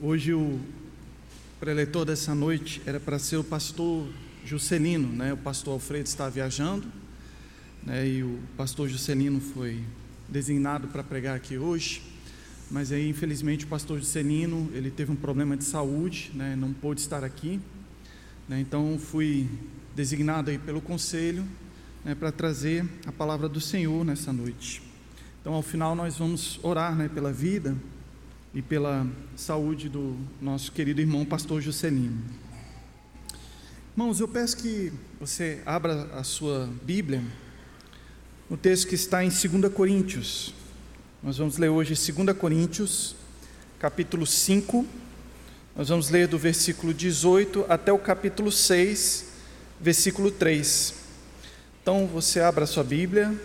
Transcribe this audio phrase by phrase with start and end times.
[0.00, 0.58] Hoje o
[1.60, 4.08] preletor dessa noite era para ser o pastor
[4.44, 5.32] Juscelino, né?
[5.32, 6.88] O pastor Alfredo está viajando,
[7.80, 8.04] né?
[8.04, 9.84] E o pastor Juscelino foi
[10.28, 12.02] designado para pregar aqui hoje,
[12.72, 16.56] mas aí infelizmente o pastor Juscelino ele teve um problema de saúde, né?
[16.56, 17.60] Não pôde estar aqui,
[18.48, 18.58] né?
[18.60, 19.48] Então fui
[19.94, 21.46] designado aí pelo conselho,
[22.04, 22.16] né?
[22.16, 24.82] Para trazer a palavra do Senhor nessa noite.
[25.40, 27.08] Então ao final nós vamos orar, né?
[27.08, 27.76] Pela vida
[28.54, 29.04] e pela
[29.34, 32.22] saúde do nosso querido irmão pastor Juscelino.
[33.96, 37.20] Irmãos, eu peço que você abra a sua Bíblia
[38.48, 40.54] no texto que está em 2 Coríntios.
[41.20, 43.16] Nós vamos ler hoje 2 Coríntios,
[43.80, 44.86] capítulo 5.
[45.74, 49.32] Nós vamos ler do versículo 18 até o capítulo 6,
[49.80, 50.94] versículo 3.
[51.82, 53.36] Então você abra a sua Bíblia,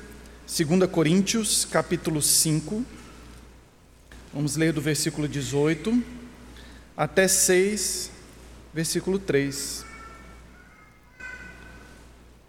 [0.45, 2.98] 2 Coríntios, capítulo 5
[4.31, 6.03] Vamos ler do versículo 18
[6.95, 8.11] até 6,
[8.71, 9.83] versículo 3.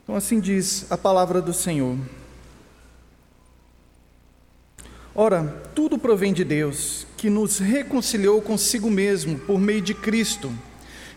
[0.03, 1.97] Então, assim diz a palavra do Senhor.
[5.15, 10.53] Ora, tudo provém de Deus, que nos reconciliou consigo mesmo por meio de Cristo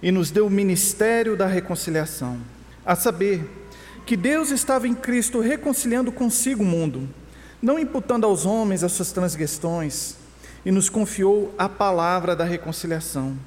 [0.02, 2.39] e nos deu o ministério da reconciliação,
[2.86, 3.50] a saber,
[4.06, 7.09] que Deus estava em Cristo reconciliando consigo o mundo,
[7.61, 10.22] não imputando aos homens as suas transgressões
[10.66, 13.38] e nos confiou a palavra da reconciliação.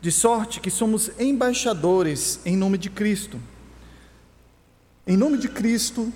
[0.00, 3.40] De sorte que somos embaixadores em nome de Cristo.
[5.06, 6.12] Em nome de Cristo,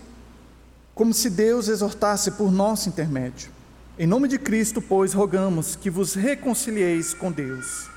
[0.95, 3.51] como se Deus exortasse por nosso intermédio.
[3.99, 7.89] Em nome de Cristo, pois, rogamos que vos reconcilieis com Deus.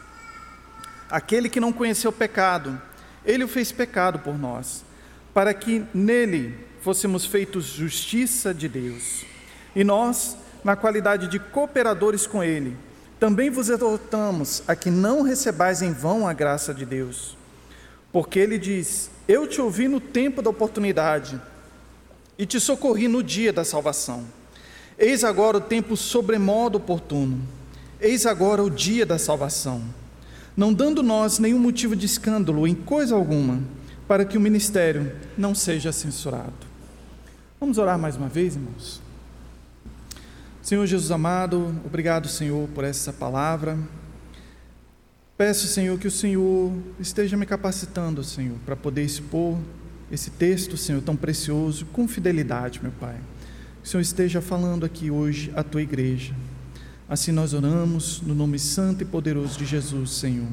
[1.09, 2.81] Aquele que não conheceu pecado,
[3.25, 4.83] ele o fez pecado por nós,
[5.33, 9.25] para que nele fôssemos feitos justiça de Deus.
[9.75, 12.77] E nós, na qualidade de cooperadores com Ele,
[13.19, 17.37] também vos exortamos a que não recebais em vão a graça de Deus.
[18.11, 21.39] Porque Ele diz: Eu te ouvi no tempo da oportunidade
[22.37, 24.23] e te socorri no dia da salvação.
[24.97, 27.41] Eis agora o tempo sobremodo oportuno,
[27.99, 29.81] eis agora o dia da salvação.
[30.55, 33.59] Não dando nós nenhum motivo de escândalo em coisa alguma,
[34.07, 36.53] para que o ministério não seja censurado.
[37.59, 39.02] Vamos orar mais uma vez, irmãos?
[40.63, 43.77] Senhor Jesus amado, obrigado, Senhor, por essa palavra.
[45.37, 49.57] Peço, Senhor, que o Senhor esteja me capacitando, Senhor, para poder expor
[50.09, 53.17] esse texto, Senhor, tão precioso, com fidelidade, meu Pai.
[53.81, 56.33] Que o Senhor esteja falando aqui hoje à tua igreja.
[57.09, 60.47] Assim nós oramos, no nome santo e poderoso de Jesus, Senhor.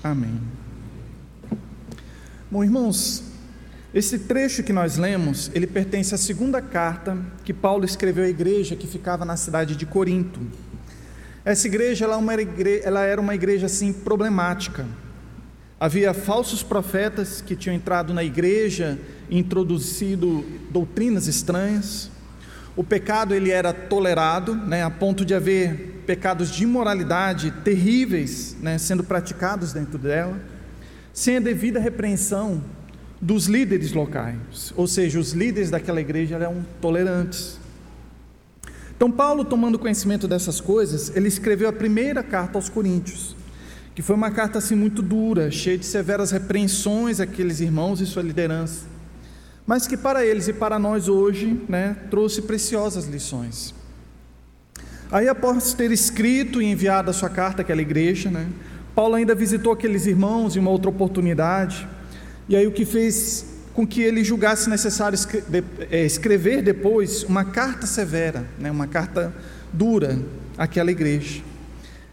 [0.00, 0.40] Amém.
[2.48, 3.24] Bom, irmãos,
[3.96, 8.76] esse trecho que nós lemos, ele pertence à segunda carta que Paulo escreveu à igreja
[8.76, 10.38] que ficava na cidade de Corinto.
[11.42, 14.84] Essa igreja, ela, é era uma igreja assim problemática.
[15.80, 18.98] Havia falsos profetas que tinham entrado na igreja
[19.30, 22.10] e introduzido doutrinas estranhas.
[22.76, 28.76] O pecado ele era tolerado, né, a ponto de haver pecados de imoralidade terríveis né,
[28.76, 30.38] sendo praticados dentro dela,
[31.14, 32.75] sem a devida repreensão
[33.20, 37.58] dos líderes locais, ou seja, os líderes daquela igreja eram tolerantes.
[38.94, 43.36] Então, Paulo, tomando conhecimento dessas coisas, ele escreveu a primeira carta aos Coríntios,
[43.94, 48.22] que foi uma carta assim muito dura, cheia de severas repreensões àqueles irmãos e sua
[48.22, 48.84] liderança,
[49.66, 53.74] mas que para eles e para nós hoje, né, trouxe preciosas lições.
[55.10, 58.48] Aí, após ter escrito e enviado a sua carta àquela igreja, né,
[58.94, 61.86] Paulo ainda visitou aqueles irmãos em uma outra oportunidade,
[62.48, 65.18] e aí o que fez com que ele julgasse necessário
[65.90, 69.34] é, escrever depois uma carta severa, né, uma carta
[69.72, 70.18] dura
[70.56, 71.42] àquela igreja.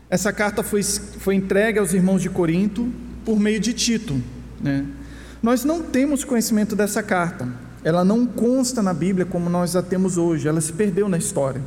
[0.10, 2.92] Essa carta foi, foi entregue aos irmãos de Corinto
[3.24, 4.22] por meio de Tito.
[4.60, 4.86] Né?
[5.42, 7.48] Nós não temos conhecimento dessa carta,
[7.84, 11.62] ela não consta na Bíblia como nós a temos hoje, ela se perdeu na história.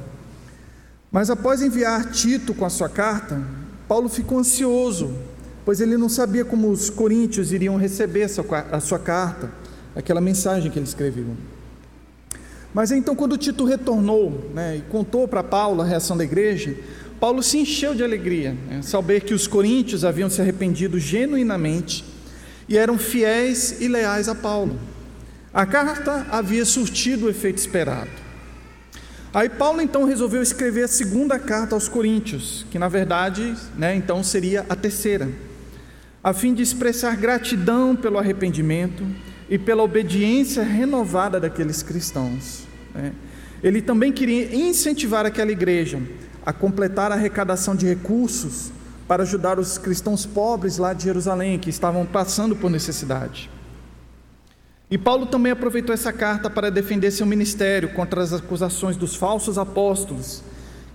[1.11, 3.43] Mas após enviar Tito com a sua carta,
[3.89, 5.15] Paulo ficou ansioso
[5.67, 8.31] pois ele não sabia como os coríntios iriam receber
[8.71, 9.51] a sua carta,
[9.97, 11.27] aquela mensagem que ele escreveu.
[12.73, 16.77] Mas então, quando Tito retornou né, e contou para Paulo a reação da igreja,
[17.19, 22.05] Paulo se encheu de alegria, né, saber que os coríntios haviam se arrependido genuinamente
[22.69, 24.79] e eram fiéis e leais a Paulo.
[25.53, 28.11] A carta havia surtido o efeito esperado.
[29.35, 34.23] Aí Paulo então resolveu escrever a segunda carta aos Coríntios, que na verdade, né, então
[34.23, 35.29] seria a terceira
[36.23, 39.07] a fim de expressar gratidão pelo arrependimento
[39.49, 42.65] e pela obediência renovada daqueles cristãos.
[42.95, 43.13] Né?
[43.63, 46.01] Ele também queria incentivar aquela igreja
[46.45, 48.71] a completar a arrecadação de recursos
[49.07, 53.51] para ajudar os cristãos pobres lá de Jerusalém que estavam passando por necessidade.
[54.91, 59.59] E Paulo também aproveitou essa carta para defender seu ministério contra as acusações dos falsos
[59.59, 60.43] apóstolos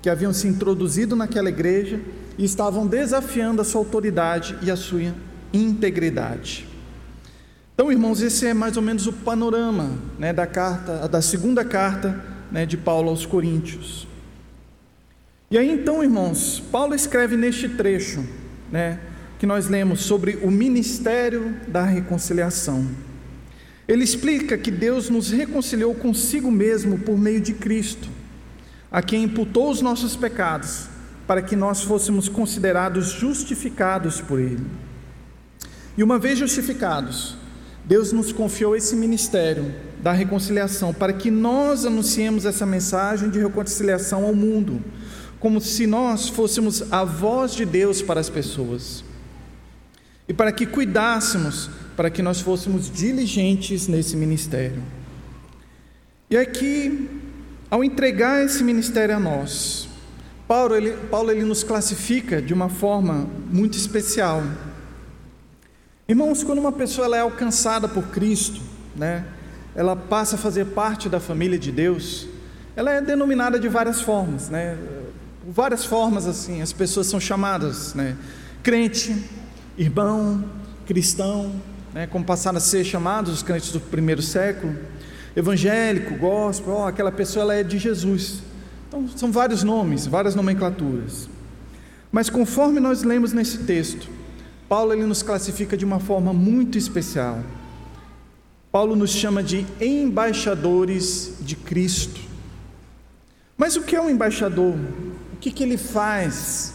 [0.02, 2.00] que haviam se introduzido naquela igreja
[2.38, 5.14] e estavam desafiando a sua autoridade e a sua
[5.54, 6.68] integridade.
[7.74, 12.24] Então, irmãos, esse é mais ou menos o panorama né, da carta, da segunda carta
[12.52, 14.08] né, de Paulo aos Coríntios.
[15.50, 18.24] E aí, então, irmãos, Paulo escreve neste trecho,
[18.72, 19.00] né,
[19.38, 22.88] que nós lemos sobre o ministério da reconciliação.
[23.88, 28.08] Ele explica que Deus nos reconciliou consigo mesmo por meio de Cristo,
[28.92, 30.88] a quem imputou os nossos pecados,
[31.26, 34.66] para que nós fôssemos considerados justificados por Ele.
[35.98, 37.38] E uma vez justificados,
[37.86, 44.26] Deus nos confiou esse ministério da reconciliação para que nós anunciemos essa mensagem de reconciliação
[44.26, 44.84] ao mundo,
[45.40, 49.04] como se nós fôssemos a voz de Deus para as pessoas.
[50.28, 54.82] E para que cuidássemos para que nós fôssemos diligentes nesse ministério.
[56.30, 57.10] E aqui,
[57.72, 59.88] ao entregar esse ministério a nós,
[60.46, 64.44] Paulo ele, Paulo, ele nos classifica de uma forma muito especial.
[66.06, 68.60] Irmãos, quando uma pessoa ela é alcançada por Cristo,
[68.94, 69.26] né,
[69.74, 72.28] ela passa a fazer parte da família de Deus,
[72.76, 74.78] ela é denominada de várias formas, né?
[75.48, 78.18] Várias formas assim, as pessoas são chamadas, né?
[78.62, 79.16] Crente,
[79.78, 80.44] irmão,
[80.86, 81.54] cristão,
[81.94, 84.76] né, como passaram a ser chamados os crentes do primeiro século,
[85.36, 88.42] evangélico, gospel, oh, aquela pessoa ela é de Jesus.
[88.88, 91.30] Então, são vários nomes, várias nomenclaturas.
[92.12, 94.10] Mas conforme nós lemos nesse texto,
[94.68, 97.40] Paulo ele nos classifica de uma forma muito especial.
[98.72, 102.22] Paulo nos chama de embaixadores de Cristo.
[103.58, 104.76] Mas o que é um embaixador?
[105.34, 106.74] O que, que ele faz?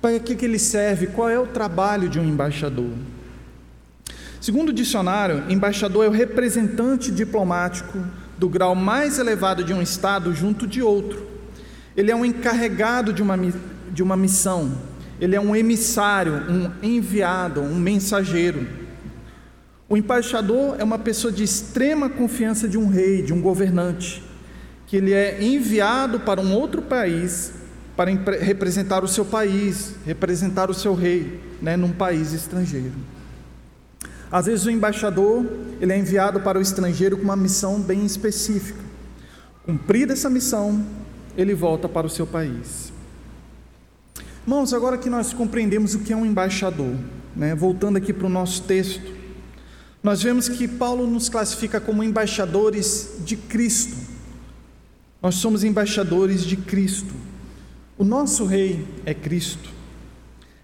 [0.00, 1.08] Para que, que ele serve?
[1.08, 2.92] Qual é o trabalho de um embaixador?
[4.40, 7.98] Segundo o dicionário, embaixador é o representante diplomático
[8.38, 11.26] do grau mais elevado de um Estado junto de outro.
[11.96, 13.36] Ele é um encarregado de uma,
[13.90, 14.72] de uma missão,
[15.20, 18.64] ele é um emissário, um enviado, um mensageiro.
[19.88, 24.22] O embaixador é uma pessoa de extrema confiança de um rei, de um governante,
[24.86, 27.52] que ele é enviado para um outro país
[27.96, 32.94] para representar o seu país, representar o seu rei, né, num país estrangeiro.
[34.30, 35.46] Às vezes o embaixador
[35.80, 38.80] ele é enviado para o estrangeiro com uma missão bem específica.
[39.64, 40.84] Cumprida essa missão,
[41.36, 42.92] ele volta para o seu país.
[44.46, 46.94] Irmãos, agora que nós compreendemos o que é um embaixador,
[47.36, 49.18] né, voltando aqui para o nosso texto,
[50.02, 53.96] nós vemos que Paulo nos classifica como embaixadores de Cristo.
[55.20, 57.14] Nós somos embaixadores de Cristo.
[57.96, 59.77] O nosso rei é Cristo.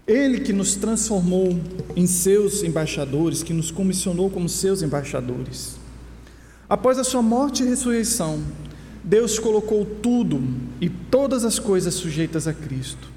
[0.06, 1.58] Ele que nos transformou
[1.96, 5.76] em seus embaixadores, que nos comissionou como seus embaixadores.
[6.68, 8.42] Após a sua morte e ressurreição,
[9.02, 10.42] Deus colocou tudo
[10.80, 13.08] e todas as coisas sujeitas a Cristo.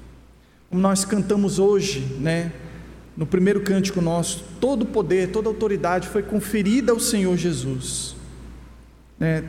[0.68, 2.52] Como nós cantamos hoje, né?
[3.16, 8.14] No primeiro cântico nosso, todo poder, toda autoridade foi conferida ao Senhor Jesus.
[9.18, 9.44] Né?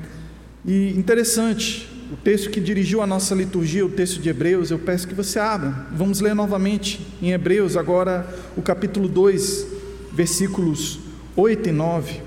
[0.66, 5.08] E interessante, o texto que dirigiu a nossa liturgia, o texto de Hebreus, eu peço
[5.08, 5.86] que você abra.
[5.92, 9.68] Vamos ler novamente em Hebreus, agora o capítulo 2,
[10.12, 11.00] versículos
[11.36, 12.22] 8 e 9.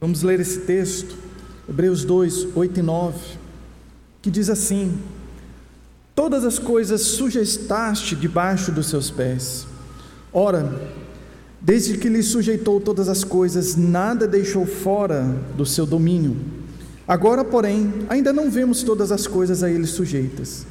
[0.00, 1.16] Vamos ler esse texto,
[1.68, 3.18] Hebreus 2, 8 e 9,
[4.20, 4.98] que diz assim:
[6.12, 9.68] Todas as coisas sujeitaste debaixo dos seus pés.
[10.32, 10.90] Ora,
[11.60, 15.22] desde que lhe sujeitou todas as coisas, nada deixou fora
[15.56, 16.55] do seu domínio.
[17.06, 20.66] Agora, porém, ainda não vemos todas as coisas a ele sujeitas.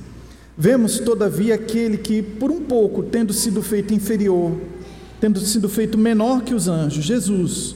[0.58, 4.58] Vemos, todavia, aquele que, por um pouco, tendo sido feito inferior,
[5.20, 7.76] tendo sido feito menor que os anjos, Jesus,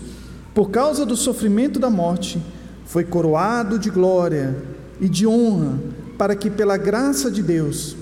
[0.54, 2.42] por causa do sofrimento da morte,
[2.86, 4.58] foi coroado de glória
[5.00, 5.80] e de honra,
[6.18, 7.96] para que, pela graça de Deus,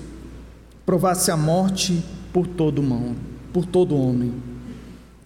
[0.84, 3.14] provasse a morte por todo mão,
[3.52, 4.32] por todo homem.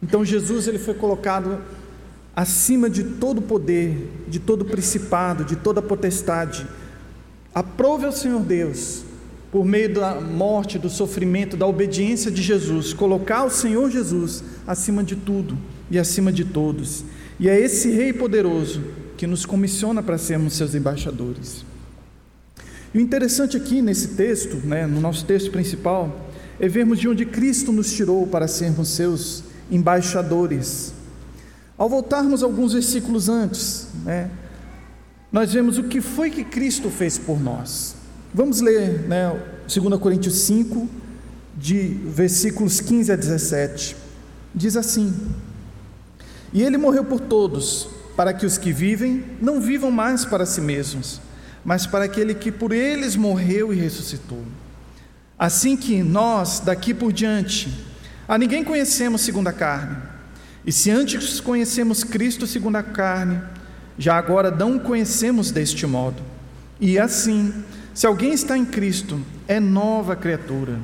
[0.02, 1.58] Então Jesus ele foi colocado
[2.34, 6.66] acima de todo poder, de todo principado, de toda potestade.
[7.54, 9.04] Aprove ao Senhor Deus,
[9.50, 15.04] por meio da morte, do sofrimento, da obediência de Jesus, colocar o Senhor Jesus acima
[15.04, 15.58] de tudo
[15.90, 17.04] e acima de todos.
[17.38, 18.80] E é esse Rei poderoso
[19.16, 21.64] que nos comissiona para sermos seus embaixadores.
[22.94, 27.26] E o interessante aqui nesse texto, né, no nosso texto principal, é vermos de onde
[27.26, 30.94] Cristo nos tirou para sermos seus embaixadores.
[31.82, 34.30] Ao voltarmos alguns versículos antes, né,
[35.32, 37.96] nós vemos o que foi que Cristo fez por nós.
[38.32, 39.36] Vamos ler né,
[39.66, 40.88] 2 Coríntios 5,
[41.56, 43.96] de versículos 15 a 17.
[44.54, 45.12] Diz assim:
[46.52, 50.60] E ele morreu por todos, para que os que vivem não vivam mais para si
[50.60, 51.20] mesmos,
[51.64, 54.44] mas para aquele que por eles morreu e ressuscitou.
[55.36, 57.76] Assim que nós, daqui por diante,
[58.28, 60.11] a ninguém conhecemos segundo a carne.
[60.64, 63.42] E se antes conhecemos Cristo segundo a carne,
[63.98, 66.22] já agora não o conhecemos deste modo.
[66.80, 67.52] E assim,
[67.94, 70.78] se alguém está em Cristo, é nova criatura.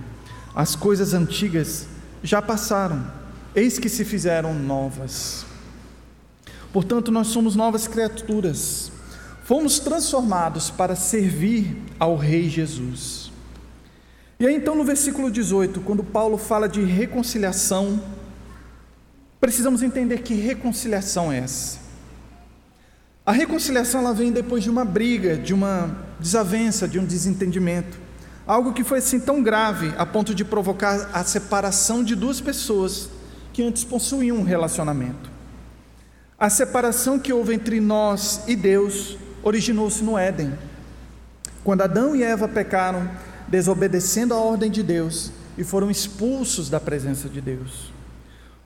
[0.54, 1.86] As coisas antigas
[2.22, 3.06] já passaram,
[3.54, 5.46] eis que se fizeram novas.
[6.72, 8.92] Portanto, nós somos novas criaturas.
[9.44, 13.32] Fomos transformados para servir ao Rei Jesus.
[14.38, 18.00] E aí, então, no versículo 18, quando Paulo fala de reconciliação,
[19.40, 21.78] precisamos entender que reconciliação é essa.
[23.24, 27.98] A reconciliação ela vem depois de uma briga, de uma desavença, de um desentendimento.
[28.46, 33.10] Algo que foi assim tão grave a ponto de provocar a separação de duas pessoas
[33.52, 35.30] que antes possuíam um relacionamento.
[36.38, 40.56] A separação que houve entre nós e Deus originou-se no Éden.
[41.62, 43.10] Quando Adão e Eva pecaram,
[43.46, 47.92] desobedecendo a ordem de Deus e foram expulsos da presença de Deus.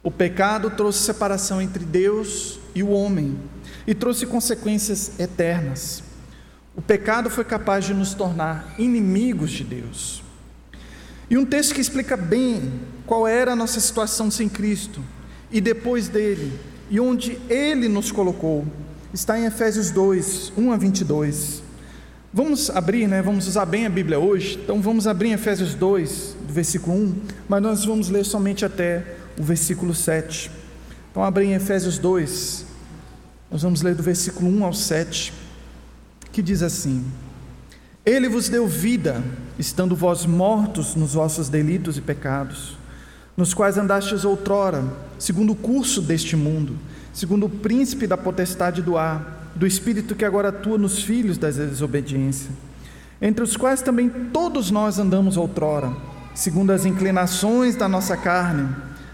[0.04, 3.38] O pecado trouxe separação entre Deus e o homem
[3.87, 6.02] e trouxe consequências eternas.
[6.75, 10.23] O pecado foi capaz de nos tornar inimigos de Deus.
[11.30, 12.73] E um texto que explica bem
[13.06, 15.00] qual era a nossa situação sem Cristo
[15.52, 16.59] e depois dele,
[16.90, 18.66] e onde ele nos colocou,
[19.14, 21.62] está em Efésios 2, 1 a 22.
[22.32, 23.23] Vamos abrir, né?
[23.23, 24.59] Vamos usar bem a Bíblia hoje.
[24.62, 27.14] Então vamos abrir em Efésios 2, do versículo 1,
[27.49, 30.50] mas nós vamos ler somente até o versículo 7.
[31.10, 32.66] Então abrir em Efésios 2.
[33.50, 35.32] Nós vamos ler do versículo 1 ao 7,
[36.32, 37.04] que diz assim:
[38.04, 39.22] Ele vos deu vida,
[39.58, 42.82] estando vós mortos nos vossos delitos e pecados
[43.36, 44.84] nos quais andastes outrora,
[45.18, 46.76] segundo o curso deste mundo,
[47.12, 51.50] segundo o príncipe da potestade do ar, do espírito que agora atua nos filhos da
[51.50, 52.50] desobediência,
[53.20, 55.92] entre os quais também todos nós andamos outrora,
[56.34, 58.68] segundo as inclinações da nossa carne,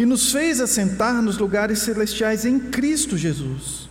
[0.00, 3.86] e nos fez assentar nos lugares celestiais em Cristo Jesus,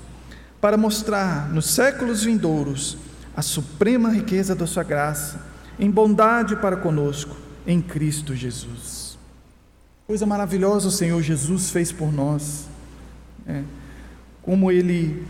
[0.60, 2.98] para mostrar nos séculos vindouros
[3.38, 5.40] a suprema riqueza da Sua graça,
[5.78, 7.38] em bondade para conosco,
[7.68, 9.20] em Cristo Jesus.
[10.08, 12.66] Coisa maravilhosa o Senhor Jesus fez por nós.
[13.46, 13.62] É
[14.42, 15.24] como Ele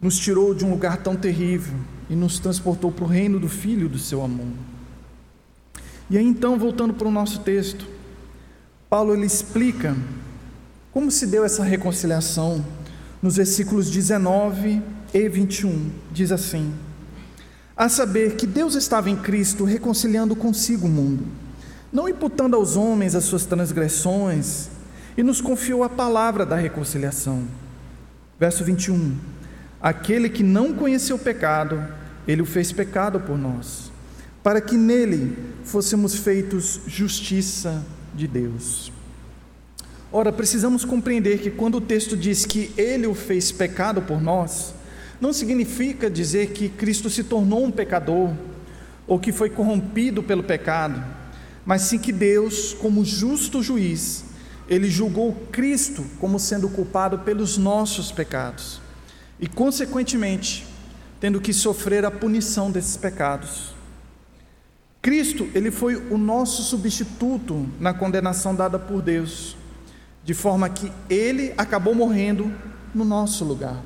[0.00, 1.74] nos tirou de um lugar tão terrível
[2.08, 4.54] e nos transportou para o reino do Filho do seu amor.
[6.08, 7.99] E aí então, voltando para o nosso texto,
[8.90, 9.96] Paulo ele explica
[10.90, 12.64] como se deu essa reconciliação
[13.22, 14.82] nos versículos 19
[15.14, 15.92] e 21.
[16.10, 16.74] Diz assim:
[17.76, 21.24] A saber que Deus estava em Cristo reconciliando consigo o mundo,
[21.92, 24.68] não imputando aos homens as suas transgressões,
[25.16, 27.44] e nos confiou a palavra da reconciliação.
[28.40, 29.16] Verso 21.
[29.80, 31.80] Aquele que não conheceu o pecado,
[32.26, 33.92] ele o fez pecado por nós,
[34.42, 37.84] para que nele fôssemos feitos justiça
[38.20, 38.92] de Deus.
[40.12, 44.74] Ora, precisamos compreender que quando o texto diz que ele o fez pecado por nós,
[45.20, 48.32] não significa dizer que Cristo se tornou um pecador
[49.06, 51.02] ou que foi corrompido pelo pecado,
[51.64, 54.24] mas sim que Deus, como justo juiz,
[54.68, 58.80] ele julgou Cristo como sendo culpado pelos nossos pecados
[59.38, 60.66] e, consequentemente,
[61.20, 63.69] tendo que sofrer a punição desses pecados.
[65.02, 69.56] Cristo, ele foi o nosso substituto na condenação dada por Deus,
[70.22, 72.52] de forma que ele acabou morrendo
[72.94, 73.82] no nosso lugar.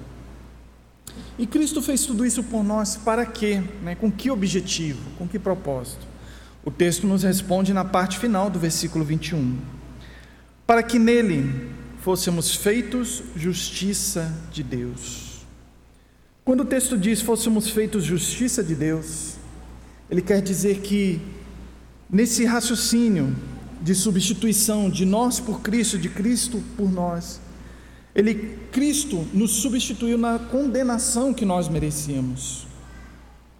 [1.38, 3.62] E Cristo fez tudo isso por nós para quê?
[3.82, 3.94] Né?
[3.94, 5.00] Com que objetivo?
[5.18, 6.06] Com que propósito?
[6.64, 9.58] O texto nos responde na parte final do versículo 21
[10.66, 15.44] para que nele fôssemos feitos justiça de Deus.
[16.44, 19.36] Quando o texto diz fôssemos feitos justiça de Deus,
[20.10, 21.20] ele quer dizer que
[22.10, 23.34] nesse raciocínio
[23.80, 27.40] de substituição de nós por Cristo, de Cristo por nós,
[28.14, 32.66] ele Cristo nos substituiu na condenação que nós merecíamos.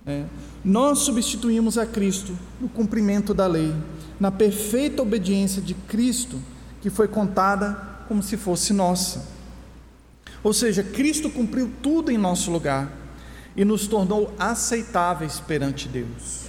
[0.07, 0.25] É,
[0.65, 3.75] nós substituímos a Cristo no cumprimento da lei,
[4.21, 6.41] na perfeita obediência de Cristo
[6.81, 7.73] que foi contada
[8.07, 9.27] como se fosse nossa.
[10.43, 13.03] Ou seja, Cristo cumpriu tudo em nosso lugar
[13.56, 16.44] e nos tornou aceitáveis perante Deus.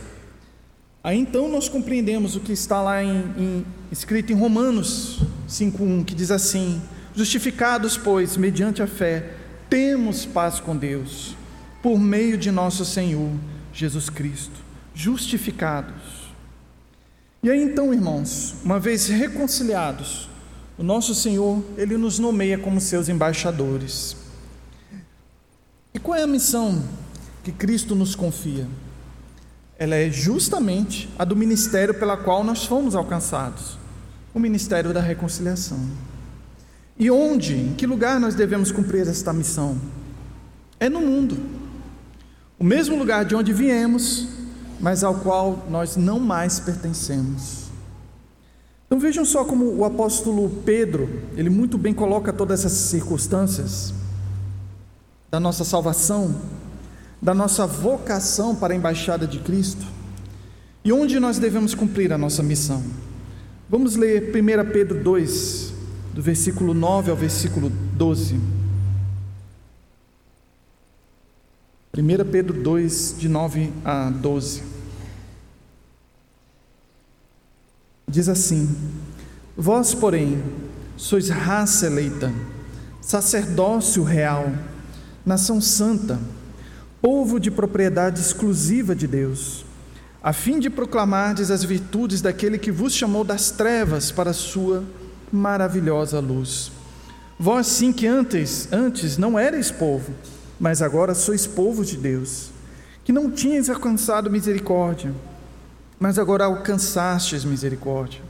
[1.04, 6.16] Aí então nós compreendemos o que está lá em, em, escrito em Romanos 5,1, que
[6.16, 6.82] diz assim:
[7.16, 9.34] Justificados, pois, mediante a fé,
[9.70, 11.36] temos paz com Deus,
[11.84, 13.32] por meio de nosso Senhor
[13.72, 14.66] Jesus Cristo.
[14.96, 16.26] Justificados.
[17.44, 20.28] E aí então, irmãos, uma vez reconciliados,
[20.78, 24.25] o nosso Senhor, ele nos nomeia como seus embaixadores.
[26.06, 26.82] Qual é a missão
[27.44, 28.66] que Cristo nos confia?
[29.78, 33.78] ela é justamente a do ministério pela qual nós fomos alcançados
[34.34, 35.80] o ministério da reconciliação.
[36.98, 39.78] E onde, em que lugar nós devemos cumprir esta missão?
[40.80, 41.38] É no mundo,
[42.58, 44.28] o mesmo lugar de onde viemos,
[44.80, 47.66] mas ao qual nós não mais pertencemos.
[48.86, 53.94] Então vejam só como o apóstolo Pedro, ele muito bem coloca todas essas circunstâncias
[55.30, 56.36] da nossa salvação
[57.26, 59.84] da nossa vocação para a embaixada de Cristo
[60.84, 62.84] e onde nós devemos cumprir a nossa missão.
[63.68, 65.74] Vamos ler 1 Pedro 2,
[66.14, 68.40] do versículo 9 ao versículo 12.
[71.98, 74.62] 1 Pedro 2, de 9 a 12.
[78.08, 78.70] Diz assim:
[79.58, 80.44] Vós, porém,
[80.96, 82.32] sois raça eleita,
[83.02, 84.52] sacerdócio real,
[85.26, 86.20] nação santa,
[87.02, 89.66] povo de propriedade exclusiva de Deus,
[90.22, 94.84] a fim de proclamardes as virtudes daquele que vos chamou das trevas para a sua
[95.32, 96.72] maravilhosa luz.
[97.40, 100.14] Vós sim que antes, antes não erais povo,
[100.60, 102.50] mas agora sois povo de Deus,
[103.04, 105.14] que não tinhas alcançado misericórdia,
[106.00, 108.22] mas agora alcançastes misericórdia.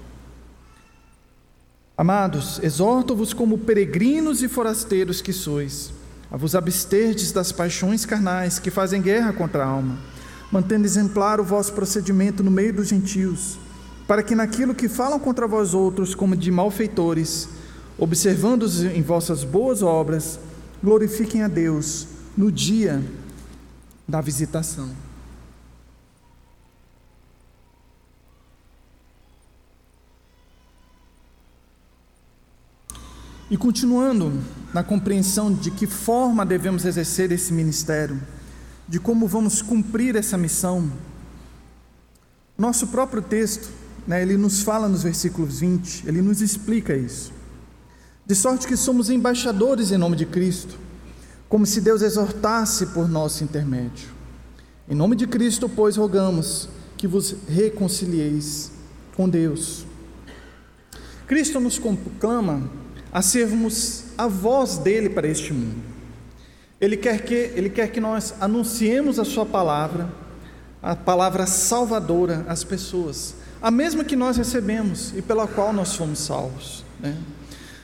[1.98, 5.94] Amados, exorto-vos como peregrinos e forasteiros que sois,
[6.32, 9.98] a vos absterdes das paixões carnais que fazem guerra contra a alma,
[10.52, 13.58] mantendo exemplar o vosso procedimento no meio dos gentios,
[14.08, 17.50] para que naquilo que falam contra vós outros como de malfeitores,
[17.98, 20.40] observando-os em vossas boas obras,
[20.84, 22.08] glorifiquem a Deus
[22.38, 23.04] no dia
[24.08, 24.90] da visitação.
[33.50, 34.34] E continuando
[34.76, 38.22] na compreensão de que forma devemos exercer esse ministério,
[38.86, 40.92] de como vamos cumprir essa missão,
[42.58, 43.70] nosso próprio texto,
[44.06, 47.32] né, ele nos fala nos versículos 20, ele nos explica isso.
[48.26, 50.78] De sorte que somos embaixadores em nome de Cristo,
[51.48, 54.10] como se Deus exortasse por nosso intermédio.
[54.90, 58.74] Em nome de Cristo, pois, rogamos que vos reconcilieis
[59.16, 59.86] com Deus.
[61.26, 62.70] Cristo nos conclama
[63.10, 65.82] a sermos a voz dele para este mundo.
[66.80, 70.10] Ele quer que, ele quer que nós anunciemos a sua palavra,
[70.82, 76.20] a palavra salvadora às pessoas, a mesma que nós recebemos e pela qual nós fomos
[76.20, 76.84] salvos.
[77.00, 77.18] Né?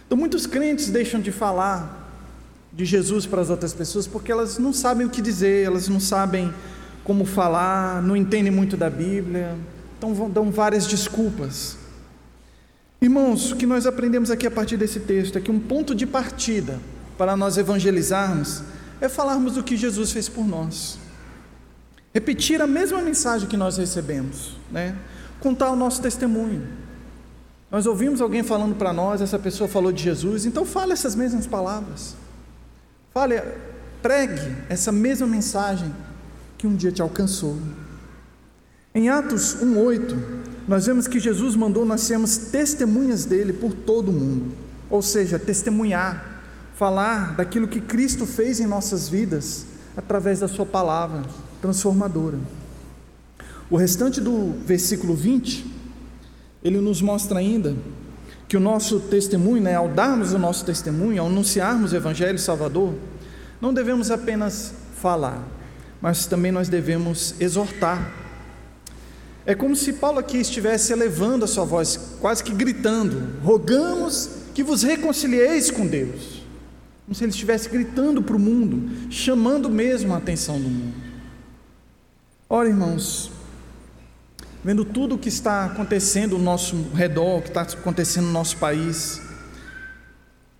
[0.05, 1.99] Então, muitos crentes deixam de falar
[2.73, 5.99] de Jesus para as outras pessoas porque elas não sabem o que dizer, elas não
[5.99, 6.53] sabem
[7.03, 9.55] como falar, não entendem muito da Bíblia,
[9.97, 11.77] então dão várias desculpas.
[13.03, 16.05] Irmãos, o que nós aprendemos aqui a partir desse texto é que um ponto de
[16.05, 16.79] partida
[17.17, 18.61] para nós evangelizarmos
[19.01, 20.99] é falarmos do que Jesus fez por nós.
[22.13, 24.95] Repetir a mesma mensagem que nós recebemos, né?
[25.39, 26.67] Contar o nosso testemunho.
[27.71, 31.47] Nós ouvimos alguém falando para nós, essa pessoa falou de Jesus, então fale essas mesmas
[31.47, 32.15] palavras.
[33.11, 33.41] Fale,
[33.99, 35.91] pregue essa mesma mensagem
[36.55, 37.57] que um dia te alcançou.
[38.93, 40.40] Em Atos 1:8,
[40.71, 44.53] nós vemos que Jesus mandou nós sermos testemunhas dele por todo o mundo,
[44.89, 46.41] ou seja, testemunhar,
[46.77, 49.65] falar daquilo que Cristo fez em nossas vidas
[49.97, 51.23] através da Sua palavra
[51.61, 52.39] transformadora.
[53.69, 55.65] O restante do versículo 20,
[56.63, 57.75] ele nos mostra ainda
[58.47, 62.93] que o nosso testemunho, né, ao darmos o nosso testemunho, ao anunciarmos o Evangelho Salvador,
[63.59, 65.45] não devemos apenas falar,
[66.01, 68.20] mas também nós devemos exortar
[69.45, 74.63] é como se Paulo aqui estivesse elevando a sua voz, quase que gritando: rogamos que
[74.63, 76.41] vos reconcilieis com Deus.
[77.05, 80.93] Como se ele estivesse gritando para o mundo, chamando mesmo a atenção do mundo.
[82.47, 83.31] Ora, irmãos,
[84.63, 88.57] vendo tudo o que está acontecendo ao nosso redor, o que está acontecendo no nosso
[88.57, 89.21] país,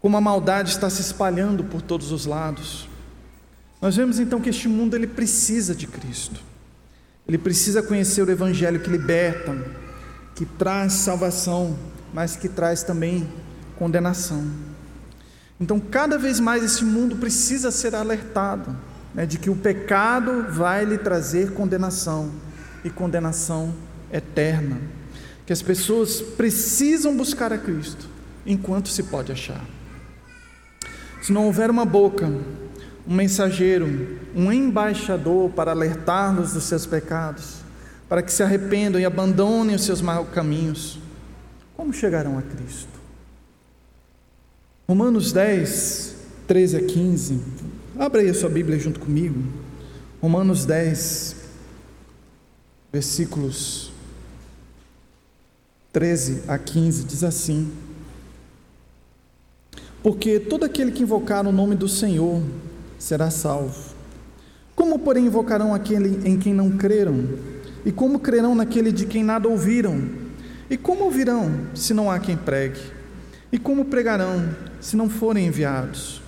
[0.01, 2.89] como a maldade está se espalhando por todos os lados,
[3.79, 6.50] nós vemos então que este mundo ele precisa de Cristo.
[7.27, 9.55] Ele precisa conhecer o Evangelho que liberta,
[10.35, 11.77] que traz salvação,
[12.13, 13.27] mas que traz também
[13.77, 14.45] condenação.
[15.59, 18.75] Então, cada vez mais esse mundo precisa ser alertado
[19.13, 22.31] né, de que o pecado vai lhe trazer condenação
[22.83, 23.73] e condenação
[24.11, 24.79] eterna.
[25.45, 28.07] Que as pessoas precisam buscar a Cristo
[28.45, 29.63] enquanto se pode achar.
[31.21, 32.25] Se não houver uma boca,
[33.07, 37.57] um mensageiro, um embaixador para alertá-los dos seus pecados,
[38.07, 40.99] para que se arrependam e abandonem os seus maus caminhos,
[41.75, 42.99] como chegarão a Cristo?
[44.87, 46.15] Romanos 10,
[46.47, 47.41] 13 a 15.
[47.97, 49.41] Abra aí a sua Bíblia junto comigo.
[50.21, 51.35] Romanos 10,
[52.91, 53.91] versículos
[55.93, 57.71] 13 a 15, diz assim:
[60.03, 62.43] Porque todo aquele que invocar o nome do Senhor
[62.99, 63.90] será salvo.
[64.75, 67.23] Como, porém, invocarão aquele em quem não creram?
[67.85, 70.01] E como crerão naquele de quem nada ouviram?
[70.69, 72.79] E como ouvirão se não há quem pregue?
[73.51, 76.21] E como pregarão se não forem enviados?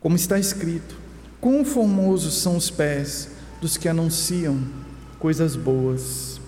[0.00, 0.94] Como está escrito:
[1.40, 3.28] Quão formosos são os pés
[3.60, 4.60] dos que anunciam
[5.22, 6.40] coisas boas.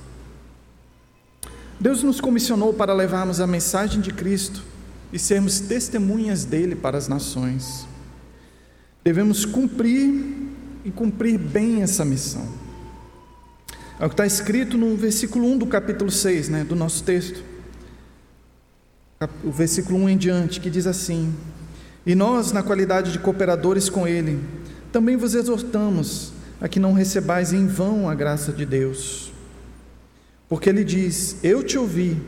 [1.78, 4.64] Deus nos comissionou para levarmos a mensagem de Cristo
[5.12, 7.86] e sermos testemunhas dele para as nações.
[9.04, 10.43] Devemos cumprir
[10.84, 12.46] e cumprir bem essa missão.
[13.98, 17.54] É o que está escrito no versículo 1 do capítulo 6, né, do nosso texto
[19.42, 21.34] o versículo 1 em diante, que diz assim:
[22.04, 24.40] E nós, na qualidade de cooperadores com Ele,
[24.92, 29.32] também vos exortamos a que não recebais em vão a graça de Deus.
[30.48, 32.20] Porque Ele diz: Eu te ouvi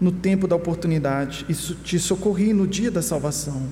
[0.00, 3.68] no tempo da oportunidade e te socorri no dia da salvação.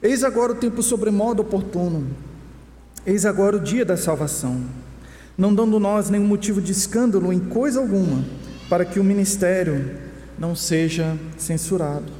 [0.00, 2.06] Eis agora o tempo sobremodo oportuno,
[3.08, 4.62] eis agora o dia da salvação,
[5.36, 8.22] não dando nós nenhum motivo de escândalo em coisa alguma,
[8.68, 9.98] para que o ministério
[10.38, 12.12] não seja censurado.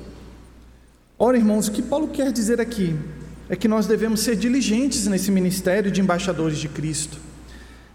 [1.19, 2.97] Ora, irmãos, o que Paulo quer dizer aqui
[3.51, 7.19] é que nós devemos ser diligentes nesse ministério de embaixadores de Cristo.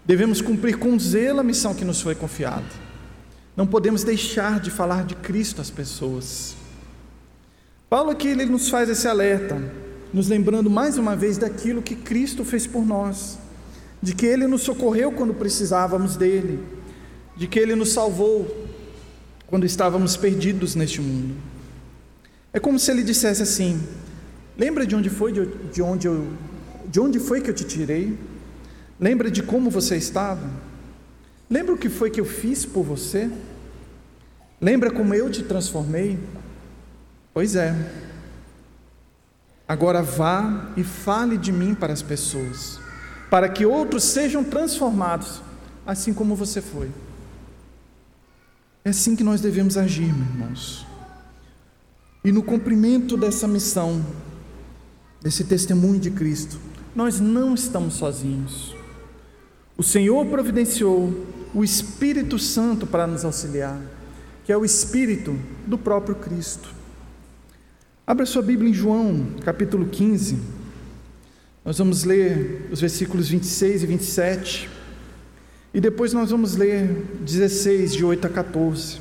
[0.06, 2.62] Devemos cumprir com zelo a missão que nos foi confiada.
[3.56, 6.54] Não podemos deixar de falar de Cristo às pessoas.
[7.90, 9.60] Paulo aqui ele nos faz esse alerta,
[10.14, 13.36] nos lembrando mais uma vez daquilo que Cristo fez por nós,
[14.00, 16.60] de que ele nos socorreu quando precisávamos dele,
[17.36, 18.46] de que ele nos salvou
[19.48, 21.34] quando estávamos perdidos neste mundo.
[22.52, 23.82] É como se ele dissesse assim:
[24.56, 26.28] Lembra de onde foi de onde eu
[26.88, 28.16] de onde foi que eu te tirei?
[29.00, 30.48] Lembra de como você estava?
[31.50, 33.28] Lembra o que foi que eu fiz por você?
[34.60, 36.20] Lembra como eu te transformei?
[37.32, 37.74] Pois é.
[39.66, 42.78] Agora vá e fale de mim para as pessoas,
[43.30, 45.40] para que outros sejam transformados,
[45.86, 46.90] assim como você foi.
[48.84, 50.86] É assim que nós devemos agir, meus irmãos.
[52.22, 54.04] E no cumprimento dessa missão,
[55.22, 56.58] desse testemunho de Cristo,
[56.94, 58.76] nós não estamos sozinhos.
[59.76, 63.80] O Senhor providenciou o Espírito Santo para nos auxiliar,
[64.44, 66.68] que é o Espírito do próprio Cristo.
[68.06, 70.38] Abra sua Bíblia em João, capítulo 15.
[71.64, 74.70] Nós vamos ler os versículos 26 e 27.
[75.72, 79.00] E depois nós vamos ler 16, de 8 a 14,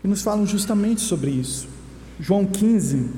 [0.00, 1.66] que nos falam justamente sobre isso.
[2.20, 3.10] João 15,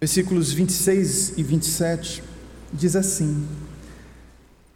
[0.00, 2.22] versículos 26 e 27,
[2.72, 3.46] diz assim: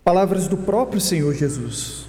[0.04, 2.04] Palavras do próprio Senhor Jesus.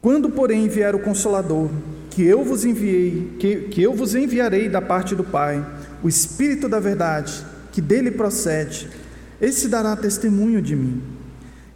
[0.00, 1.68] Quando, porém, vier o Consolador,
[2.14, 5.66] que eu vos enviei, que, que eu vos enviarei da parte do Pai,
[6.00, 8.88] o Espírito da verdade, que dele procede,
[9.40, 11.02] esse dará testemunho de mim.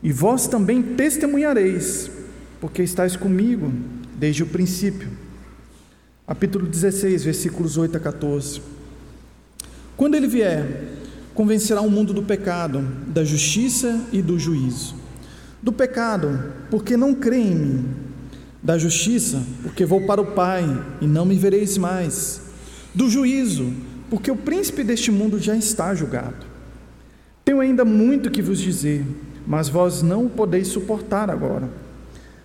[0.00, 2.08] E vós também testemunhareis,
[2.60, 3.72] porque estáis comigo
[4.16, 5.08] desde o princípio.
[6.24, 8.62] Capítulo 16, versículos 8 a 14.
[9.96, 10.84] Quando ele vier,
[11.34, 14.94] convencerá o mundo do pecado, da justiça e do juízo.
[15.60, 18.07] Do pecado, porque não crê em mim.
[18.62, 20.64] Da justiça, porque vou para o Pai
[21.00, 22.40] e não me vereis mais.
[22.94, 23.72] Do juízo,
[24.10, 26.46] porque o príncipe deste mundo já está julgado.
[27.44, 29.04] Tenho ainda muito que vos dizer
[29.48, 31.70] mas vós não o podeis suportar agora.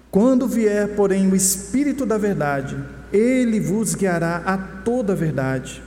[0.10, 2.78] Quando vier, porém, o Espírito da Verdade,
[3.12, 5.84] ele vos guiará a toda a verdade,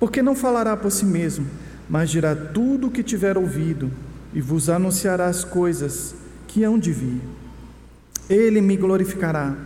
[0.00, 1.46] porque não falará por si mesmo,
[1.88, 3.92] mas dirá tudo o que tiver ouvido
[4.34, 6.16] e vos anunciará as coisas
[6.48, 7.20] que hão de vir.
[8.28, 9.56] Ele me glorificará,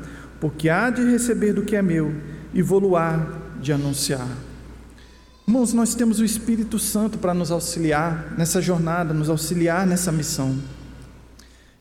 [0.41, 2.15] porque há de receber do que é meu
[2.53, 3.27] e vou-lo-á
[3.61, 4.29] de anunciar.
[5.47, 10.57] Irmãos, nós temos o Espírito Santo para nos auxiliar nessa jornada, nos auxiliar nessa missão.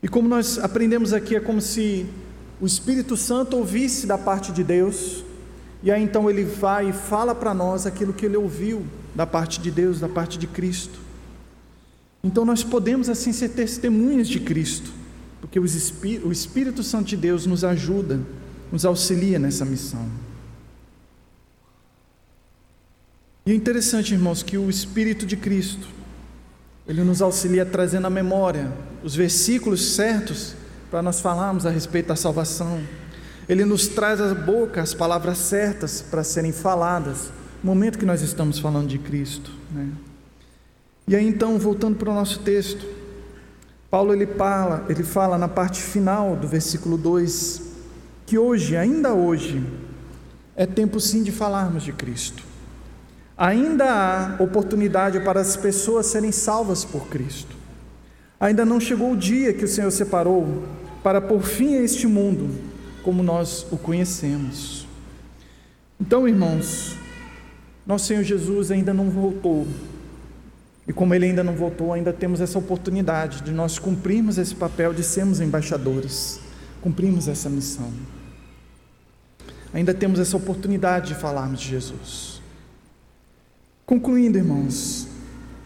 [0.02, 2.06] E como nós aprendemos aqui, é como se
[2.60, 5.24] o Espírito Santo ouvisse da parte de Deus
[5.82, 9.60] E aí então ele vai e fala para nós aquilo que ele ouviu da parte
[9.60, 11.00] de Deus, da parte de Cristo.
[12.24, 14.92] Então nós podemos assim ser testemunhas de Cristo,
[15.42, 18.20] porque o Espírito Santo de Deus nos ajuda,
[18.72, 20.06] nos auxilia nessa missão.
[23.46, 25.88] E é interessante, irmãos, que o Espírito de Cristo,
[26.88, 28.72] ele nos auxilia trazendo à memória
[29.04, 30.56] os versículos certos
[30.92, 32.82] para nós falarmos a respeito da salvação.
[33.48, 37.32] Ele nos traz à boca as palavras certas para serem faladas
[37.64, 39.52] no momento que nós estamos falando de Cristo.
[39.72, 39.90] Né?
[41.08, 42.86] E aí então, voltando para o nosso texto,
[43.90, 47.70] Paulo ele fala, ele fala na parte final do versículo 2
[48.26, 49.64] que hoje, ainda hoje,
[50.56, 52.44] é tempo sim de falarmos de Cristo.
[53.36, 57.56] Ainda há oportunidade para as pessoas serem salvas por Cristo.
[58.40, 60.64] Ainda não chegou o dia que o Senhor separou
[61.02, 62.50] para pôr fim a este mundo
[63.02, 64.88] como nós o conhecemos.
[66.00, 66.96] Então, irmãos,
[67.88, 69.66] nosso Senhor Jesus ainda não voltou.
[70.90, 74.92] E como ele ainda não voltou, ainda temos essa oportunidade de nós cumprirmos esse papel
[74.92, 76.40] de sermos embaixadores,
[76.82, 77.94] cumprirmos essa missão.
[79.72, 82.42] Ainda temos essa oportunidade de falarmos de Jesus.
[83.86, 85.08] Concluindo, irmãos,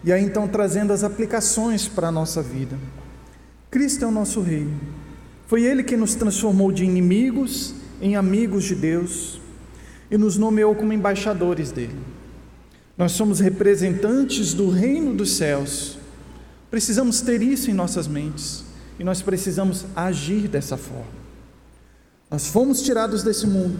[0.04, 2.76] e aí então trazendo as aplicações para a nossa vida.
[3.70, 4.68] Cristo é o nosso Rei.
[5.46, 9.40] Foi Ele que nos transformou de inimigos em amigos de Deus
[10.10, 12.13] e nos nomeou como embaixadores dele.
[12.96, 15.98] Nós somos representantes do reino dos céus.
[16.70, 18.64] Precisamos ter isso em nossas mentes
[18.98, 21.24] e nós precisamos agir dessa forma.
[22.30, 23.78] Nós fomos tirados desse mundo,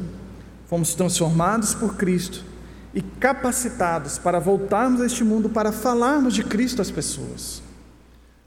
[0.67, 2.45] fomos transformados por Cristo
[2.93, 7.63] e capacitados para voltarmos a este mundo para falarmos de Cristo às pessoas.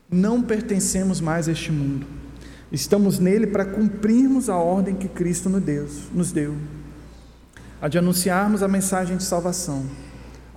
[0.10, 2.08] Não pertencemos mais a este mundo.
[2.72, 6.56] Estamos nele para cumprirmos a ordem que Cristo nos deu,
[7.82, 9.86] a de anunciarmos a mensagem de salvação,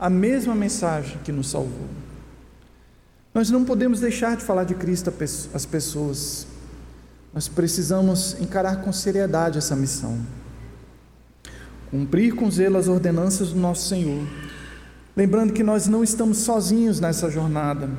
[0.01, 1.89] a mesma mensagem que nos salvou.
[3.35, 5.13] Nós não podemos deixar de falar de Cristo
[5.55, 6.47] às pessoas.
[7.33, 10.19] Nós precisamos encarar com seriedade essa missão
[11.91, 14.25] cumprir com zelo as ordenanças do nosso Senhor.
[15.17, 17.91] Lembrando que nós não estamos sozinhos nessa jornada,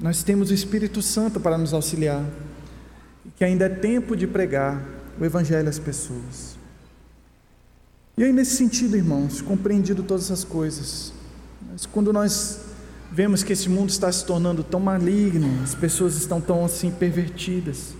[0.00, 2.24] nós temos o Espírito Santo para nos auxiliar,
[3.26, 4.80] e que ainda é tempo de pregar
[5.20, 6.56] o Evangelho às pessoas.
[8.16, 11.12] E aí, nesse sentido, irmãos, compreendido todas essas coisas,
[11.70, 12.60] mas quando nós
[13.10, 17.94] vemos que esse mundo está se tornando tão maligno, as pessoas estão tão assim pervertidas,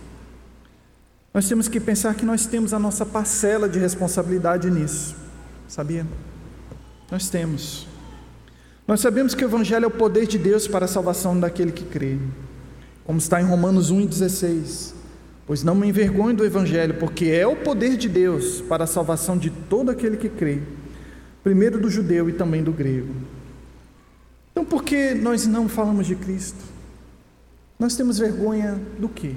[1.35, 5.16] nós temos que pensar que nós temos a nossa parcela de responsabilidade nisso.
[5.66, 6.07] Sabia?
[7.11, 7.87] Nós temos.
[8.87, 11.85] Nós sabemos que o Evangelho é o poder de Deus para a salvação daquele que
[11.85, 12.18] crê.
[13.05, 14.92] Como está em Romanos 1,16.
[15.46, 19.37] Pois não me envergonho do Evangelho, porque é o poder de Deus para a salvação
[19.37, 20.61] de todo aquele que crê,
[21.42, 23.14] primeiro do judeu e também do grego.
[24.53, 26.62] Então, por que nós não falamos de Cristo?
[27.79, 29.35] Nós temos vergonha do quê?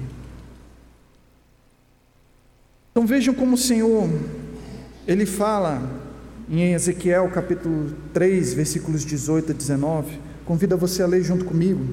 [2.96, 4.08] Então vejam como o Senhor,
[5.06, 5.82] Ele fala
[6.48, 10.18] em Ezequiel capítulo 3, versículos 18 a 19.
[10.46, 11.84] Convido você a ler junto comigo.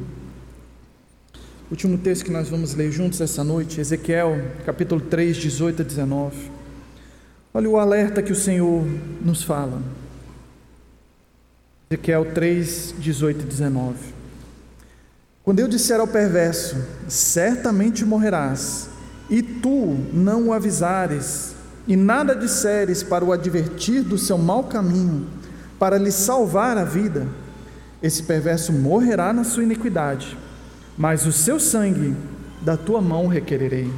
[1.69, 5.85] O último texto que nós vamos ler juntos essa noite, Ezequiel capítulo 3, 18 a
[5.85, 6.37] 19.
[7.53, 8.85] Olha o alerta que o Senhor
[9.21, 9.81] nos fala.
[11.93, 13.95] Ezequiel 3, 18 e 19.
[15.43, 16.75] Quando eu disser ao perverso,
[17.07, 18.89] certamente morrerás,
[19.29, 21.53] e tu não o avisares,
[21.87, 25.27] e nada disseres para o advertir do seu mau caminho,
[25.77, 27.27] para lhe salvar a vida,
[28.01, 30.35] esse perverso morrerá na sua iniquidade,
[30.97, 32.15] mas o seu sangue
[32.61, 33.93] da tua mão requererei.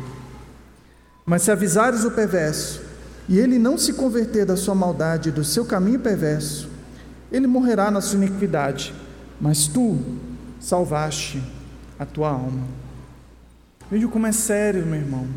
[1.26, 2.82] Mas se avisares o perverso,
[3.30, 6.75] e ele não se converter da sua maldade e do seu caminho perverso,
[7.36, 8.94] ele morrerá na sua iniquidade,
[9.42, 10.00] mas tu
[10.58, 11.44] salvaste
[12.00, 12.66] a tua alma.
[13.92, 15.28] Veja como é sério, meu irmão,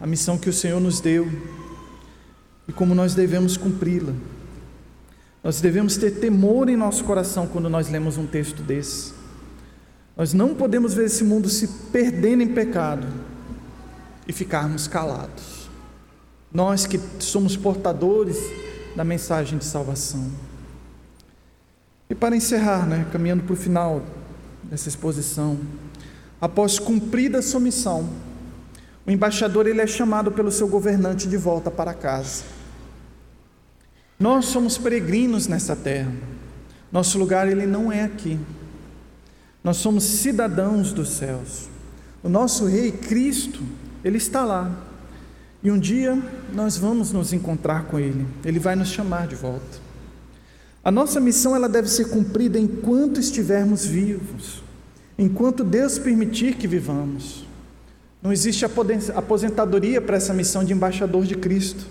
[0.00, 1.28] a missão que o Senhor nos deu
[2.68, 4.14] e como nós devemos cumpri-la.
[5.42, 9.12] Nós devemos ter temor em nosso coração quando nós lemos um texto desse.
[10.16, 13.08] Nós não podemos ver esse mundo se perdendo em pecado
[14.28, 15.68] e ficarmos calados.
[16.52, 18.38] Nós que somos portadores
[18.94, 20.49] da mensagem de salvação.
[22.10, 24.02] E para encerrar, né, caminhando para o final
[24.64, 25.58] dessa exposição,
[26.40, 28.10] após cumprida sua missão,
[29.06, 32.42] o embaixador ele é chamado pelo seu governante de volta para casa.
[34.18, 36.12] Nós somos peregrinos nessa terra.
[36.92, 38.38] Nosso lugar ele não é aqui.
[39.62, 41.68] Nós somos cidadãos dos céus.
[42.22, 43.62] O nosso rei Cristo,
[44.04, 44.70] ele está lá.
[45.62, 46.20] E um dia
[46.52, 49.89] nós vamos nos encontrar com Ele, Ele vai nos chamar de volta.
[50.82, 54.62] A nossa missão ela deve ser cumprida enquanto estivermos vivos,
[55.18, 57.46] enquanto Deus permitir que vivamos.
[58.22, 58.64] Não existe
[59.14, 61.86] aposentadoria para essa missão de embaixador de Cristo.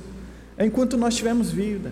[0.58, 1.92] É enquanto nós tivermos vida,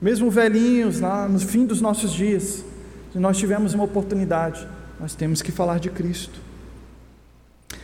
[0.00, 2.64] mesmo velhinhos lá no fim dos nossos dias,
[3.12, 4.66] se nós tivermos uma oportunidade,
[5.00, 6.38] nós temos que falar de Cristo.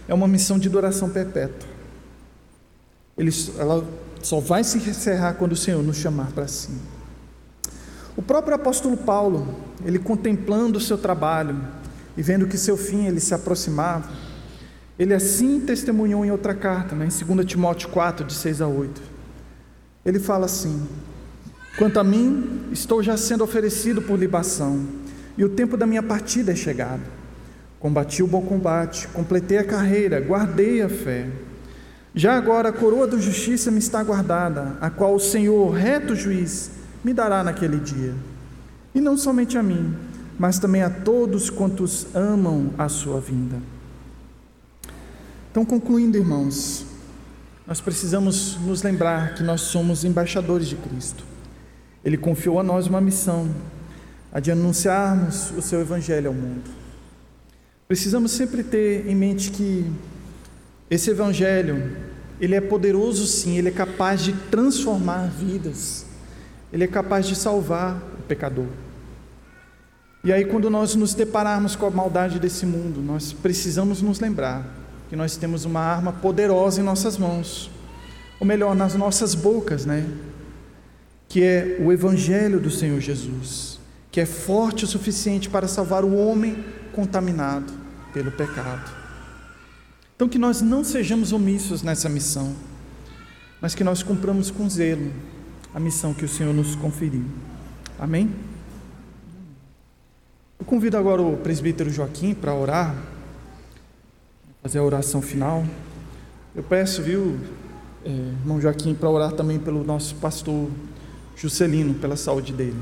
[0.07, 1.69] É uma missão de duração perpétua.
[3.17, 3.87] Ele, ela
[4.23, 6.71] só vai se encerrar quando o Senhor nos chamar para si.
[8.17, 11.61] O próprio apóstolo Paulo, ele contemplando o seu trabalho
[12.17, 14.09] e vendo que seu fim ele se aproximava,
[14.99, 19.03] ele assim testemunhou em outra carta, né, em 2 Timóteo 4, de 6 a 8.
[20.05, 20.87] Ele fala assim:
[21.77, 24.87] Quanto a mim, estou já sendo oferecido por libação,
[25.37, 27.03] e o tempo da minha partida é chegado.
[27.81, 31.29] Combati o bom combate, completei a carreira, guardei a fé.
[32.15, 36.71] Já agora a coroa da justiça me está guardada, a qual o Senhor, reto juiz,
[37.05, 38.15] me dará naquele dia.
[38.95, 39.95] E não somente a mim,
[40.39, 43.57] mas também a todos quantos amam a sua vinda.
[45.51, 46.87] Então, concluindo, irmãos,
[47.67, 51.25] nós precisamos nos lembrar que nós somos embaixadores de Cristo.
[52.05, 53.49] Ele confiou a nós uma missão,
[54.33, 56.71] a de anunciarmos o seu evangelho ao mundo.
[57.87, 59.87] Precisamos sempre ter em mente que
[60.91, 61.97] esse evangelho,
[62.41, 66.04] ele é poderoso sim, ele é capaz de transformar vidas.
[66.75, 68.67] Ele é capaz de salvar o pecador.
[70.25, 74.67] E aí quando nós nos depararmos com a maldade desse mundo, nós precisamos nos lembrar
[75.09, 77.71] que nós temos uma arma poderosa em nossas mãos,
[78.41, 80.05] ou melhor, nas nossas bocas, né?
[81.29, 83.79] Que é o evangelho do Senhor Jesus,
[84.11, 87.73] que é forte o suficiente para salvar o homem contaminado
[88.13, 88.91] pelo pecado.
[90.17, 92.53] Então, que nós não sejamos omissos nessa missão,
[93.61, 95.13] mas que nós cumpramos com zelo
[95.75, 97.25] a missão que o Senhor nos conferiu.
[97.99, 98.33] Amém?
[100.57, 102.95] Eu convido agora o presbítero Joaquim para orar,
[104.63, 105.65] fazer a oração final.
[106.55, 107.41] Eu peço, viu,
[108.05, 110.71] é, irmão Joaquim, para orar também pelo nosso pastor
[111.37, 112.81] Juscelino, pela saúde dele.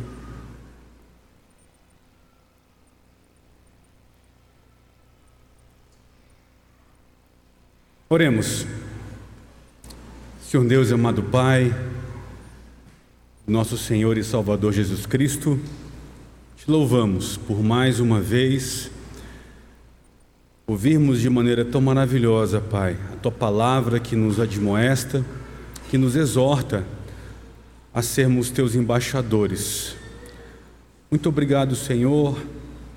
[8.11, 8.67] Oremos.
[10.43, 11.75] Senhor Deus, amado Pai,
[13.47, 15.59] nosso Senhor e Salvador Jesus Cristo,
[16.57, 18.91] te louvamos por mais uma vez
[20.67, 25.25] ouvirmos de maneira tão maravilhosa, Pai, a tua palavra que nos admoesta,
[25.91, 26.85] que nos exorta
[27.93, 29.97] a sermos teus embaixadores.
[31.11, 32.39] Muito obrigado, Senhor,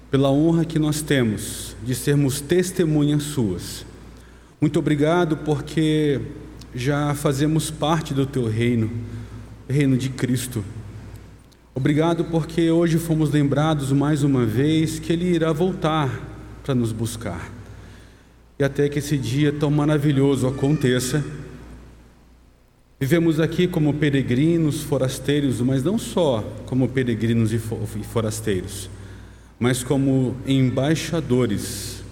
[0.09, 3.85] pela honra que nós temos de sermos testemunhas suas
[4.65, 6.19] muito obrigado porque
[6.73, 8.89] já fazemos parte do teu reino,
[9.67, 10.63] reino de Cristo.
[11.73, 16.09] Obrigado porque hoje fomos lembrados mais uma vez que Ele irá voltar
[16.63, 17.51] para nos buscar.
[18.57, 21.23] E até que esse dia tão maravilhoso aconteça,
[22.97, 27.59] vivemos aqui como peregrinos, forasteiros, mas não só como peregrinos e
[28.03, 28.89] forasteiros,
[29.59, 32.03] mas como embaixadores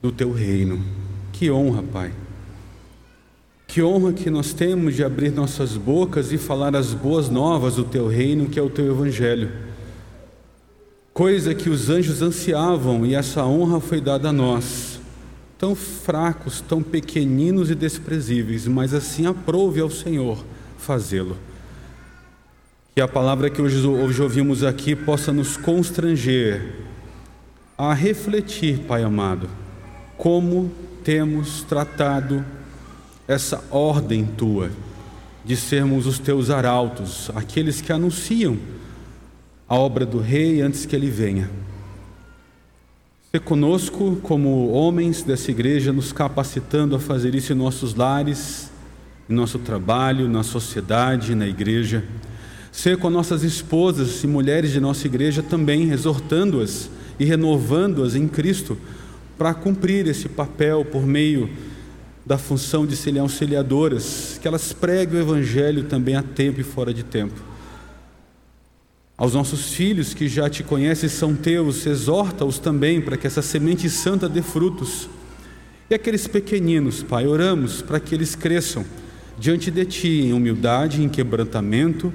[0.00, 0.82] do teu reino.
[1.32, 2.12] Que honra, Pai.
[3.70, 7.84] Que honra que nós temos de abrir nossas bocas e falar as boas novas do
[7.84, 9.48] Teu reino, que é o Teu Evangelho.
[11.14, 14.98] Coisa que os anjos ansiavam e essa honra foi dada a nós.
[15.56, 20.44] Tão fracos, tão pequeninos e desprezíveis, mas assim aprove ao Senhor
[20.76, 21.36] fazê-lo.
[22.96, 26.72] Que a palavra que hoje, hoje ouvimos aqui possa nos constranger
[27.78, 29.48] a refletir, Pai amado,
[30.18, 30.72] como
[31.04, 32.44] temos tratado
[33.30, 34.72] essa ordem tua
[35.44, 38.58] de sermos os teus arautos, aqueles que anunciam
[39.68, 41.48] a obra do Rei antes que ele venha.
[43.30, 48.68] Se conosco, como homens dessa igreja, nos capacitando a fazer isso em nossos lares,
[49.28, 52.02] em nosso trabalho, na sociedade, na igreja.
[52.72, 58.76] Ser com nossas esposas e mulheres de nossa igreja também, exortando-as e renovando-as em Cristo
[59.38, 61.48] para cumprir esse papel por meio
[62.30, 66.94] da função de serem auxiliadoras, que elas preguem o Evangelho também a tempo e fora
[66.94, 67.34] de tempo.
[69.18, 73.90] Aos nossos filhos que já te conhecem são teus, exorta-os também para que essa semente
[73.90, 75.08] santa dê frutos.
[75.90, 78.84] E aqueles pequeninos, Pai, oramos para que eles cresçam
[79.36, 82.12] diante de Ti em humildade, em quebrantamento,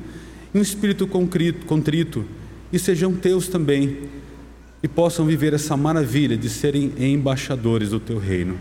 [0.54, 2.24] em um espírito contrito,
[2.72, 3.98] e sejam teus também
[4.82, 8.58] e possam viver essa maravilha de serem embaixadores do teu reino.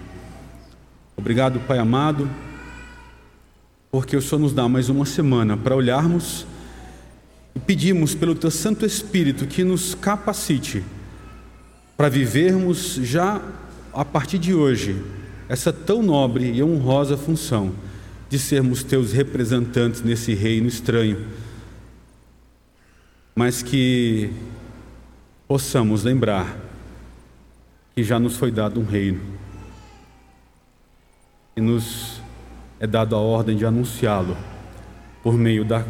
[1.17, 2.29] Obrigado, Pai amado.
[3.91, 6.45] porque o Senhor nos dá mais uma semana para olharmos
[7.55, 10.83] e pedimos pelo Teu Santo Espírito que nos capacite
[11.97, 13.41] para vivermos já
[13.93, 15.01] a partir de hoje
[15.49, 17.73] essa tão nobre e honrosa função
[18.29, 21.25] de sermos Teus representantes nesse reino estranho,
[23.33, 24.33] mas que
[25.47, 26.59] possamos lembrar
[27.95, 29.43] que já nos foi dado um reino
[31.57, 32.20] e nos
[32.80, 34.36] é dado a ordem de anunciá-lo
[35.22, 35.84] por meio da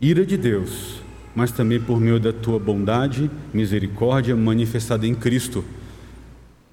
[0.00, 1.02] ira de Deus,
[1.34, 5.64] mas também por meio da tua bondade, misericórdia manifestada em Cristo.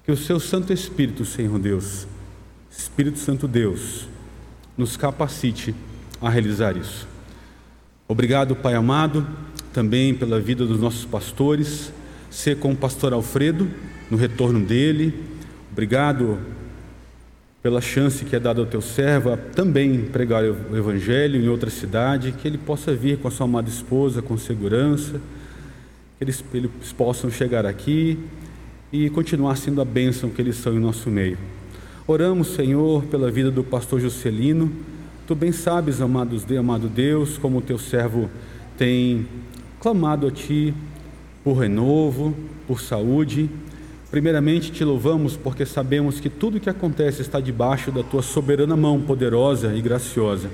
[0.04, 2.06] Que o seu Santo Espírito, Senhor Deus,
[2.70, 4.08] Espírito Santo Deus,
[4.76, 5.74] nos capacite
[6.20, 7.08] a realizar isso.
[8.06, 9.26] Obrigado, Pai amado,
[9.72, 11.92] também pela vida dos nossos pastores,
[12.30, 13.68] ser com o pastor Alfredo
[14.10, 15.24] no retorno dele.
[15.70, 16.38] Obrigado
[17.62, 21.70] pela chance que é dada ao teu servo a também pregar o Evangelho em outra
[21.70, 25.20] cidade, que ele possa vir com a sua amada esposa com segurança,
[26.16, 28.18] que eles, eles possam chegar aqui
[28.92, 31.36] e continuar sendo a bênção que eles são em nosso meio.
[32.06, 34.72] Oramos, Senhor, pela vida do pastor Juscelino.
[35.26, 38.30] Tu bem sabes, amados, amado Deus, como o teu servo
[38.78, 39.26] tem
[39.78, 40.72] clamado a Ti
[41.44, 42.34] por renovo,
[42.66, 43.50] por saúde,
[44.10, 48.74] Primeiramente, te louvamos porque sabemos que tudo o que acontece está debaixo da tua soberana
[48.74, 50.48] mão poderosa e graciosa.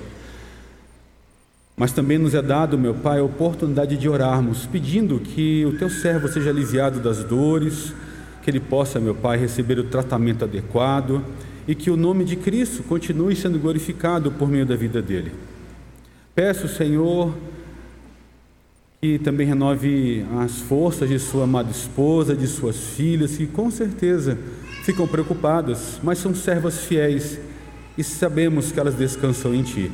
[1.77, 5.89] Mas também nos é dado, meu Pai, a oportunidade de orarmos, pedindo que o teu
[5.89, 7.93] servo seja aliviado das dores,
[8.41, 11.23] que ele possa, meu Pai, receber o tratamento adequado
[11.67, 15.31] e que o nome de Cristo continue sendo glorificado por meio da vida dele.
[16.33, 17.33] Peço, Senhor,
[19.01, 24.37] que também renove as forças de sua amada esposa, de suas filhas, que com certeza
[24.83, 27.39] ficam preocupadas, mas são servas fiéis
[27.97, 29.91] e sabemos que elas descansam em Ti.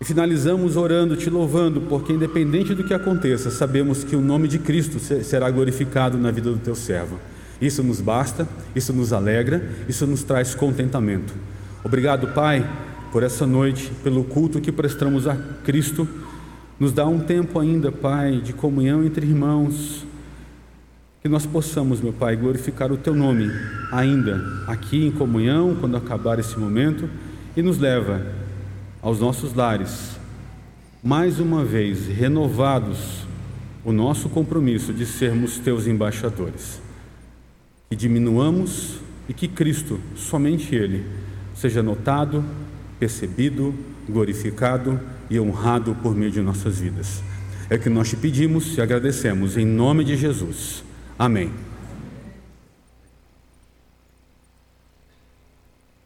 [0.00, 4.58] E finalizamos orando, te louvando, porque independente do que aconteça, sabemos que o nome de
[4.58, 7.20] Cristo será glorificado na vida do Teu servo.
[7.60, 11.32] Isso nos basta, isso nos alegra, isso nos traz contentamento.
[11.84, 12.68] Obrigado, Pai,
[13.12, 16.08] por essa noite, pelo culto que prestamos a Cristo
[16.82, 20.04] nos dá um tempo ainda, Pai, de comunhão entre irmãos,
[21.22, 23.48] que nós possamos, meu Pai, glorificar o Teu nome
[23.92, 27.08] ainda aqui em comunhão, quando acabar esse momento,
[27.56, 28.26] e nos leva
[29.00, 30.18] aos nossos lares,
[31.04, 33.28] mais uma vez renovados
[33.84, 36.82] o nosso compromisso de sermos Teus embaixadores.
[37.90, 38.96] Que diminuamos
[39.28, 41.06] e que Cristo, somente Ele,
[41.54, 42.44] seja notado,
[42.98, 43.72] percebido,
[44.08, 44.98] glorificado
[45.32, 47.22] e honrado por meio de nossas vidas.
[47.70, 50.84] É que nós te pedimos e agradecemos em nome de Jesus.
[51.18, 51.50] Amém.